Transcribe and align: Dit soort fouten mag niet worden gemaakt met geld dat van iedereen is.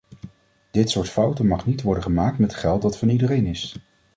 Dit 0.71 0.89
soort 0.89 1.09
fouten 1.09 1.47
mag 1.47 1.65
niet 1.65 1.81
worden 1.81 2.03
gemaakt 2.03 2.37
met 2.37 2.55
geld 2.55 2.81
dat 2.81 2.97
van 2.97 3.09
iedereen 3.09 3.45
is. 3.45 3.75